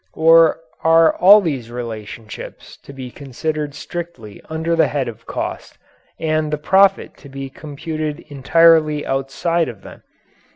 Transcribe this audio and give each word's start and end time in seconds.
Or 0.15 0.59
are 0.83 1.15
all 1.17 1.41
these 1.41 1.69
relationships 1.69 2.75
to 2.77 2.91
be 2.91 3.11
considered 3.11 3.75
strictly 3.75 4.41
under 4.49 4.75
head 4.87 5.07
of 5.07 5.27
cost, 5.27 5.77
and 6.19 6.51
the 6.51 6.57
profit 6.57 7.15
to 7.17 7.29
be 7.29 7.51
computed 7.51 8.19
entirely 8.21 9.05
outside 9.05 9.69
of 9.69 9.83
them? 9.83 10.01